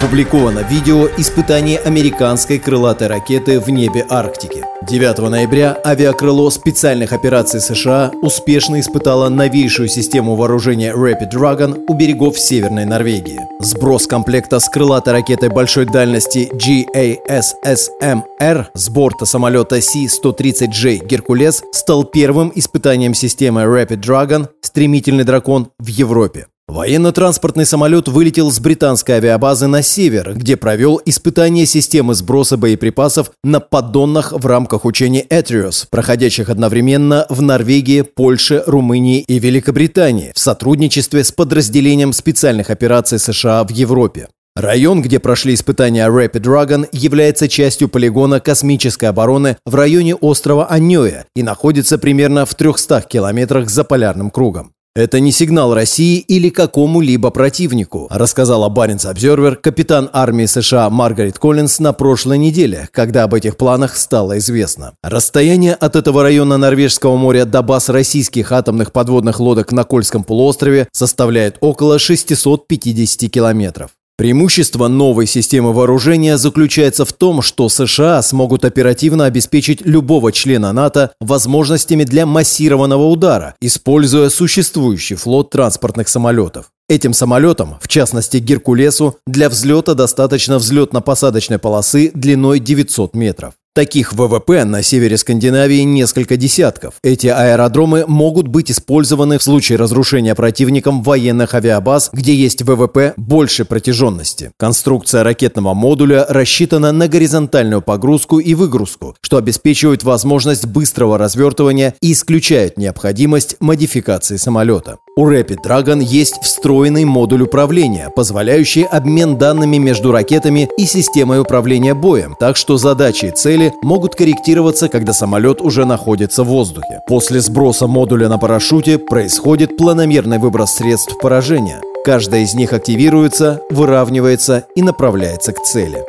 [0.00, 4.64] Опубликовано видео испытания американской крылатой ракеты в небе Арктики.
[4.88, 12.38] 9 ноября авиакрыло специальных операций США успешно испытало новейшую систему вооружения Rapid Dragon у берегов
[12.38, 13.40] Северной Норвегии.
[13.58, 22.52] Сброс комплекта с крылатой ракетой большой дальности GASSMR с борта самолета C-130J «Геркулес» стал первым
[22.54, 26.46] испытанием системы Rapid Dragon «Стремительный дракон» в Европе.
[26.68, 33.58] Военно-транспортный самолет вылетел с британской авиабазы на север, где провел испытание системы сброса боеприпасов на
[33.58, 41.24] поддонах в рамках учений Этриос, проходящих одновременно в Норвегии, Польше, Румынии и Великобритании в сотрудничестве
[41.24, 44.28] с подразделением специальных операций США в Европе.
[44.54, 51.24] Район, где прошли испытания Rapid Dragon, является частью полигона космической обороны в районе острова Аньоя
[51.34, 54.72] и находится примерно в 300 километрах за полярным кругом.
[54.98, 61.78] Это не сигнал России или какому-либо противнику, рассказала Баренц Обзервер капитан армии США Маргарет Коллинс
[61.78, 64.94] на прошлой неделе, когда об этих планах стало известно.
[65.04, 70.88] Расстояние от этого района Норвежского моря до баз российских атомных подводных лодок на Кольском полуострове
[70.90, 73.92] составляет около 650 километров.
[74.18, 81.12] Преимущество новой системы вооружения заключается в том, что США смогут оперативно обеспечить любого члена НАТО
[81.20, 86.72] возможностями для массированного удара, используя существующий флот транспортных самолетов.
[86.88, 93.54] Этим самолетам, в частности Геркулесу, для взлета достаточно взлетно-посадочной полосы длиной 900 метров.
[93.78, 96.94] Таких ВВП на севере Скандинавии несколько десятков.
[97.04, 103.64] Эти аэродромы могут быть использованы в случае разрушения противником военных авиабаз, где есть ВВП больше
[103.64, 104.50] протяженности.
[104.56, 112.14] Конструкция ракетного модуля рассчитана на горизонтальную погрузку и выгрузку, что обеспечивает возможность быстрого развертывания и
[112.14, 114.98] исключает необходимость модификации самолета.
[115.18, 121.92] У Rapid Dragon есть встроенный модуль управления, позволяющий обмен данными между ракетами и системой управления
[121.92, 127.00] боем, так что задачи и цели могут корректироваться, когда самолет уже находится в воздухе.
[127.08, 131.80] После сброса модуля на парашюте происходит планомерный выброс средств поражения.
[132.04, 136.04] Каждая из них активируется, выравнивается и направляется к цели.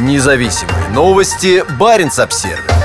[0.00, 1.62] Независимые новости.
[1.78, 2.77] Барин обсервис